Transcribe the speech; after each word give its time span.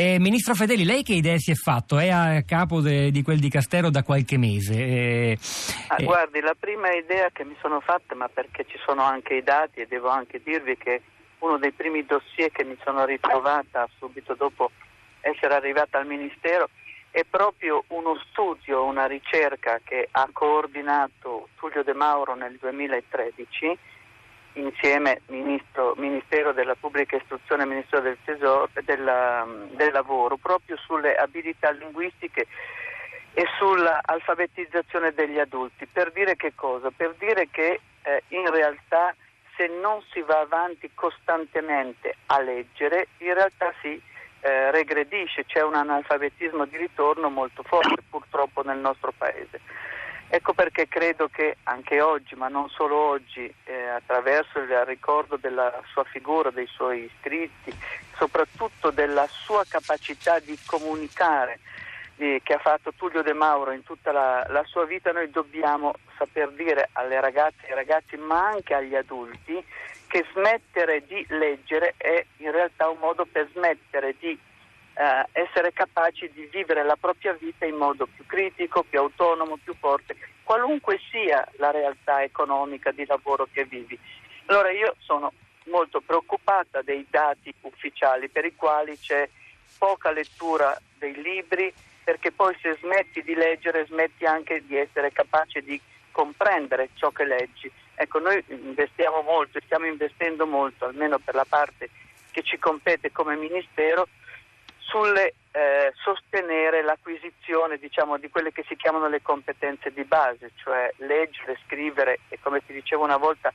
Eh, 0.00 0.20
Ministro 0.20 0.54
Fedeli, 0.54 0.84
lei 0.84 1.02
che 1.02 1.14
idee 1.14 1.40
si 1.40 1.50
è 1.50 1.54
fatto? 1.54 1.98
È 1.98 2.08
a 2.08 2.44
capo 2.44 2.80
de, 2.80 3.10
di 3.10 3.20
quel 3.24 3.40
dicastero 3.40 3.90
da 3.90 4.04
qualche 4.04 4.38
mese. 4.38 4.74
Eh, 4.74 5.38
ah, 5.88 5.96
eh... 5.98 6.04
Guardi, 6.04 6.38
la 6.38 6.54
prima 6.56 6.92
idea 6.92 7.30
che 7.32 7.42
mi 7.42 7.56
sono 7.60 7.80
fatta, 7.80 8.14
ma 8.14 8.28
perché 8.28 8.64
ci 8.68 8.78
sono 8.86 9.02
anche 9.02 9.34
i 9.34 9.42
dati 9.42 9.80
e 9.80 9.88
devo 9.88 10.06
anche 10.06 10.40
dirvi 10.40 10.76
che 10.76 11.02
uno 11.40 11.58
dei 11.58 11.72
primi 11.72 12.06
dossier 12.06 12.52
che 12.52 12.62
mi 12.62 12.76
sono 12.84 13.04
ritrovata 13.04 13.88
subito 13.98 14.34
dopo 14.34 14.70
essere 15.20 15.54
arrivata 15.54 15.98
al 15.98 16.06
Ministero 16.06 16.68
è 17.10 17.24
proprio 17.28 17.82
uno 17.88 18.16
studio, 18.30 18.84
una 18.84 19.06
ricerca 19.06 19.80
che 19.82 20.06
ha 20.12 20.28
coordinato 20.30 21.48
Tullio 21.56 21.82
De 21.82 21.94
Mauro 21.94 22.36
nel 22.36 22.56
2013 22.60 23.76
insieme 24.54 25.20
Ministro, 25.26 25.94
Ministero 25.96 26.52
della 26.52 26.74
Pubblica 26.74 27.16
Istruzione 27.16 27.62
e 27.62 27.66
Ministero 27.66 28.02
del, 28.02 28.18
Tesoro, 28.24 28.68
della, 28.84 29.46
del 29.72 29.92
Lavoro 29.92 30.36
proprio 30.36 30.76
sulle 30.76 31.14
abilità 31.14 31.70
linguistiche 31.70 32.46
e 33.34 33.44
sull'alfabetizzazione 33.58 35.12
degli 35.12 35.38
adulti. 35.38 35.86
Per 35.86 36.10
dire 36.12 36.36
che 36.36 36.52
cosa? 36.54 36.90
Per 36.90 37.14
dire 37.18 37.48
che 37.50 37.80
eh, 38.02 38.22
in 38.28 38.50
realtà 38.50 39.14
se 39.56 39.66
non 39.80 40.02
si 40.12 40.20
va 40.22 40.40
avanti 40.40 40.90
costantemente 40.94 42.14
a 42.26 42.40
leggere, 42.40 43.08
in 43.18 43.34
realtà 43.34 43.72
si 43.80 44.00
eh, 44.40 44.70
regredisce, 44.70 45.44
c'è 45.44 45.62
un 45.62 45.74
analfabetismo 45.74 46.64
di 46.66 46.76
ritorno 46.76 47.28
molto 47.28 47.62
forte 47.64 48.02
purtroppo 48.08 48.62
nel 48.62 48.78
nostro 48.78 49.12
Paese. 49.16 49.60
Ecco 50.30 50.52
perché 50.52 50.88
credo 50.88 51.28
che 51.28 51.56
anche 51.64 52.02
oggi, 52.02 52.34
ma 52.34 52.48
non 52.48 52.68
solo 52.68 52.96
oggi, 52.96 53.52
eh, 53.64 53.88
attraverso 53.88 54.58
il 54.58 54.84
ricordo 54.84 55.36
della 55.36 55.82
sua 55.90 56.04
figura, 56.04 56.50
dei 56.50 56.66
suoi 56.66 57.10
scritti, 57.18 57.74
soprattutto 58.16 58.90
della 58.90 59.26
sua 59.26 59.64
capacità 59.66 60.38
di 60.38 60.58
comunicare 60.66 61.60
eh, 62.18 62.40
che 62.42 62.52
ha 62.52 62.58
fatto 62.58 62.92
Tullio 62.94 63.22
De 63.22 63.32
Mauro 63.32 63.70
in 63.70 63.82
tutta 63.84 64.12
la, 64.12 64.44
la, 64.50 64.64
sua 64.64 64.84
vita, 64.84 65.12
noi 65.12 65.30
dobbiamo 65.30 65.94
saper 66.18 66.50
dire 66.50 66.90
alle 66.92 67.20
ragazze 67.20 67.66
e 67.66 67.70
ai 67.70 67.76
ragazzi, 67.76 68.16
ma 68.16 68.48
anche 68.48 68.74
agli 68.74 68.94
adulti, 68.94 69.64
che 70.08 70.26
smettere 70.32 71.06
di 71.06 71.24
leggere 71.28 71.94
è 71.96 72.24
in 72.38 72.50
realtà 72.50 72.88
un 72.88 72.98
modo 72.98 73.24
per 73.24 73.48
smettere 73.52 74.14
di 74.18 74.38
eh, 74.98 75.26
essere 75.30 75.72
capaci 75.72 76.28
di 76.34 76.48
vivere 76.50 76.82
la 76.82 76.96
propria 76.96 77.32
vita 77.32 77.64
in 77.64 77.76
modo 77.76 78.06
più 78.06 78.26
critico, 78.26 78.82
più 78.82 78.98
autonomo, 78.98 79.56
più 79.62 79.74
forte, 79.78 80.16
qualunque 80.42 80.98
sia 81.10 81.46
la 81.58 81.70
realtà 81.70 82.22
economica 82.24 82.90
di 82.90 83.06
lavoro 83.06 83.46
che 83.52 83.64
vivi. 83.64 83.96
Allora 84.46 84.72
io 84.72 84.96
sono 84.98 85.32
molto 85.66 86.00
preoccupata 86.00 86.82
dei 86.82 87.06
dati 87.08 87.54
ufficiali 87.60 88.28
per 88.28 88.44
i 88.44 88.56
quali 88.56 88.98
c'è 88.98 89.28
poca 89.78 90.10
lettura 90.10 90.76
dei 90.98 91.14
libri, 91.22 91.72
perché 92.02 92.32
poi 92.32 92.56
se 92.60 92.76
smetti 92.80 93.22
di 93.22 93.34
leggere 93.34 93.86
smetti 93.86 94.24
anche 94.24 94.64
di 94.66 94.76
essere 94.76 95.12
capace 95.12 95.62
di 95.62 95.80
comprendere 96.10 96.88
ciò 96.94 97.10
che 97.10 97.24
leggi. 97.24 97.70
Ecco, 97.94 98.18
noi 98.18 98.42
investiamo 98.48 99.22
molto, 99.22 99.60
stiamo 99.64 99.86
investendo 99.86 100.46
molto, 100.46 100.86
almeno 100.86 101.18
per 101.18 101.34
la 101.34 101.46
parte 101.48 101.88
che 102.32 102.42
ci 102.42 102.58
compete 102.58 103.12
come 103.12 103.36
Ministero, 103.36 104.08
sulle 104.88 105.34
eh, 105.52 105.92
sostenere 106.02 106.82
l'acquisizione 106.82 107.76
diciamo, 107.76 108.16
di 108.16 108.30
quelle 108.30 108.52
che 108.52 108.64
si 108.66 108.74
chiamano 108.74 109.08
le 109.08 109.22
competenze 109.22 109.92
di 109.92 110.04
base, 110.04 110.52
cioè 110.56 110.90
leggere, 110.96 111.58
scrivere 111.66 112.20
e 112.28 112.38
come 112.40 112.64
ti 112.64 112.72
dicevo 112.72 113.04
una 113.04 113.18
volta 113.18 113.52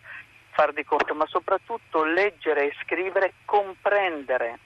far 0.51 0.71
di 0.73 0.85
conto, 0.85 1.15
ma 1.15 1.25
soprattutto 1.25 2.03
leggere 2.03 2.67
e 2.67 2.75
scrivere, 2.83 3.33
comprendere, 3.45 4.59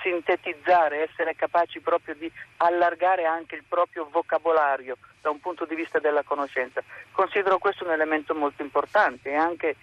sintetizzare, 0.00 1.08
essere 1.10 1.34
capaci 1.34 1.80
proprio 1.80 2.14
di 2.14 2.30
allargare 2.58 3.24
anche 3.24 3.56
il 3.56 3.64
proprio 3.68 4.08
vocabolario 4.08 4.96
da 5.20 5.30
un 5.30 5.40
punto 5.40 5.64
di 5.64 5.74
vista 5.74 5.98
della 5.98 6.22
conoscenza. 6.22 6.82
Considero 7.10 7.58
questo 7.58 7.84
un 7.84 7.90
elemento 7.90 8.34
molto 8.34 8.62
importante 8.62 9.30
e 9.30 9.34
anche 9.34 9.76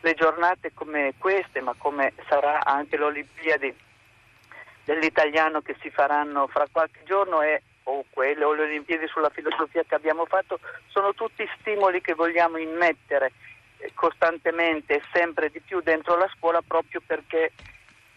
le 0.00 0.14
giornate 0.14 0.72
come 0.72 1.12
queste, 1.18 1.60
ma 1.60 1.74
come 1.76 2.14
sarà 2.28 2.64
anche 2.64 2.96
l'Olimpiadi 2.96 3.90
dell'italiano 4.84 5.60
che 5.60 5.76
si 5.80 5.90
faranno 5.90 6.46
fra 6.48 6.66
qualche 6.70 7.00
giorno 7.04 7.42
e, 7.42 7.62
o 7.84 8.04
quelle 8.10 8.44
o 8.44 8.52
le 8.52 8.62
Olimpiadi 8.62 9.06
sulla 9.08 9.30
filosofia 9.30 9.82
che 9.86 9.94
abbiamo 9.94 10.24
fatto 10.26 10.58
sono 10.88 11.14
tutti 11.14 11.48
stimoli 11.58 12.00
che 12.00 12.14
vogliamo 12.14 12.56
immettere 12.56 13.32
eh, 13.78 13.90
costantemente 13.94 14.96
e 14.96 15.02
sempre 15.12 15.50
di 15.50 15.60
più 15.60 15.80
dentro 15.80 16.16
la 16.16 16.30
scuola 16.36 16.62
proprio 16.66 17.00
perché 17.04 17.52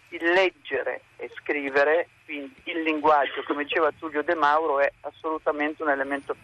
il 0.10 0.24
leggere 0.32 1.02
e 1.18 1.30
scrivere, 1.36 2.10
quindi 2.26 2.54
il 2.66 2.84
linguaggio, 2.84 3.44
come 3.46 3.64
diceva 3.64 3.92
Tullio 3.92 4.24
De 4.24 4.36
Mauro, 4.36 4.80
è 4.80 4.90
assolutamente 5.02 5.84
un 5.84 5.90
elemento 5.90 6.36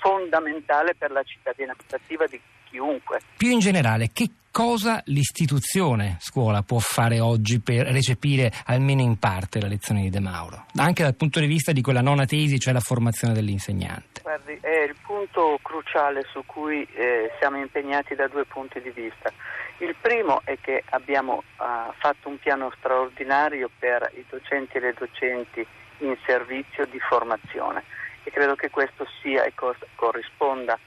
fondamentale 0.00 0.94
per 0.94 1.10
la 1.10 1.22
cittadinanza 1.22 1.96
attiva 1.96 2.26
di 2.26 2.40
chiunque. 2.70 3.20
Più 3.36 3.50
in 3.50 3.58
generale, 3.58 4.10
che 4.12 4.30
cosa 4.50 5.00
l'istituzione 5.06 6.16
scuola 6.20 6.62
può 6.62 6.78
fare 6.78 7.20
oggi 7.20 7.60
per 7.60 7.86
recepire 7.86 8.50
almeno 8.66 9.00
in 9.00 9.18
parte 9.18 9.60
la 9.60 9.68
lezione 9.68 10.02
di 10.02 10.10
De 10.10 10.20
Mauro, 10.20 10.66
anche 10.76 11.02
dal 11.02 11.14
punto 11.14 11.40
di 11.40 11.46
vista 11.46 11.72
di 11.72 11.82
quella 11.82 12.00
nona 12.00 12.24
tesi, 12.24 12.58
cioè 12.58 12.72
la 12.72 12.80
formazione 12.80 13.34
dell'insegnante? 13.34 14.22
Guardi, 14.22 14.58
è 14.60 14.82
il 14.88 14.96
punto 15.04 15.58
cruciale 15.62 16.24
su 16.30 16.42
cui 16.46 16.86
eh, 16.94 17.30
siamo 17.38 17.58
impegnati 17.58 18.14
da 18.14 18.28
due 18.28 18.44
punti 18.44 18.80
di 18.80 18.90
vista. 18.90 19.32
Il 19.78 19.94
primo 19.98 20.42
è 20.44 20.58
che 20.60 20.84
abbiamo 20.90 21.42
uh, 21.58 21.92
fatto 21.98 22.28
un 22.28 22.38
piano 22.38 22.70
straordinario 22.76 23.70
per 23.78 24.12
i 24.14 24.24
docenti 24.28 24.76
e 24.76 24.80
le 24.80 24.94
docenti 24.98 25.66
in 25.98 26.16
servizio 26.26 26.84
di 26.86 26.98
formazione 26.98 27.84
e 28.22 28.30
credo 28.30 28.54
che 28.54 28.68
questo 28.68 29.06
sia 29.22 29.44
e 29.44 29.54
corrisponda 29.94 30.78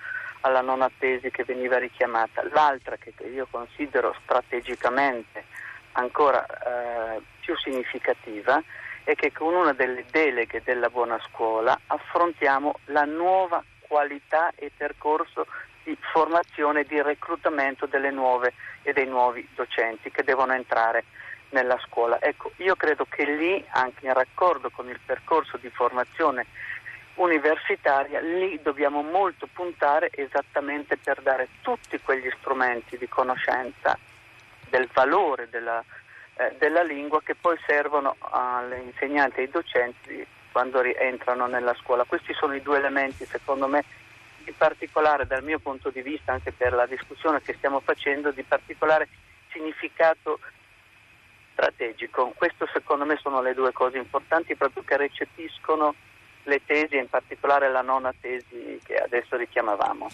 alla 0.43 0.61
nona 0.61 0.89
tesi 0.97 1.29
che 1.31 1.43
veniva 1.43 1.77
richiamata. 1.77 2.43
L'altra 2.51 2.97
che 2.97 3.13
io 3.23 3.47
considero 3.49 4.15
strategicamente 4.23 5.45
ancora 5.93 6.45
eh, 6.45 7.21
più 7.39 7.57
significativa 7.57 8.61
è 9.03 9.15
che 9.15 9.31
con 9.31 9.53
una 9.53 9.73
delle 9.73 10.05
deleghe 10.09 10.61
della 10.63 10.89
buona 10.89 11.19
scuola 11.29 11.77
affrontiamo 11.87 12.79
la 12.85 13.03
nuova 13.03 13.63
qualità 13.81 14.51
e 14.55 14.71
percorso 14.75 15.45
di 15.83 15.97
formazione 15.99 16.81
e 16.81 16.85
di 16.85 17.01
reclutamento 17.01 17.85
delle 17.85 18.11
nuove 18.11 18.53
e 18.81 18.93
dei 18.93 19.05
nuovi 19.05 19.47
docenti 19.53 20.09
che 20.09 20.23
devono 20.23 20.53
entrare 20.53 21.03
nella 21.49 21.77
scuola. 21.85 22.19
Ecco, 22.19 22.51
io 22.57 22.75
credo 22.75 23.05
che 23.07 23.25
lì, 23.25 23.63
anche 23.71 24.05
in 24.05 24.13
raccordo 24.13 24.69
con 24.69 24.89
il 24.89 24.99
percorso 25.05 25.57
di 25.57 25.69
formazione 25.69 26.47
universitaria, 27.15 28.19
lì 28.19 28.59
dobbiamo 28.61 29.01
molto 29.01 29.47
puntare 29.51 30.09
esattamente 30.11 30.97
per 30.97 31.21
dare 31.21 31.47
tutti 31.61 31.99
quegli 31.99 32.29
strumenti 32.39 32.97
di 32.97 33.07
conoscenza 33.07 33.97
del 34.69 34.89
valore 34.91 35.47
della, 35.49 35.83
eh, 36.35 36.55
della 36.57 36.81
lingua 36.81 37.21
che 37.21 37.35
poi 37.35 37.57
servono 37.65 38.15
agli 38.19 38.81
insegnanti 38.85 39.39
e 39.39 39.43
ai 39.43 39.49
docenti 39.49 40.25
quando 40.51 40.81
rientrano 40.81 41.45
nella 41.45 41.75
scuola. 41.75 42.03
Questi 42.05 42.33
sono 42.33 42.55
i 42.55 42.61
due 42.61 42.77
elementi, 42.77 43.25
secondo 43.25 43.67
me, 43.67 43.83
di 44.43 44.51
particolare 44.51 45.27
dal 45.27 45.43
mio 45.43 45.59
punto 45.59 45.89
di 45.89 46.01
vista, 46.01 46.31
anche 46.31 46.51
per 46.51 46.73
la 46.73 46.85
discussione 46.85 47.41
che 47.41 47.53
stiamo 47.53 47.79
facendo, 47.79 48.31
di 48.31 48.43
particolare 48.43 49.07
significato 49.51 50.39
strategico. 51.53 52.33
Questo 52.35 52.67
secondo 52.73 53.05
me 53.05 53.17
sono 53.17 53.41
le 53.41 53.53
due 53.53 53.71
cose 53.71 53.97
importanti 53.97 54.55
proprio 54.55 54.83
che 54.83 54.97
recepiscono 54.97 55.93
le 56.43 56.61
tesi, 56.65 56.97
in 56.97 57.09
particolare 57.09 57.71
la 57.71 57.81
nona 57.81 58.13
tesi 58.19 58.79
che 58.83 58.95
adesso 58.95 59.35
richiamavamo. 59.35 60.09